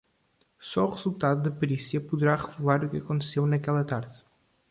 [0.59, 4.25] Só o resultado da perícia poderá revelar o que aconteceu naquela tarde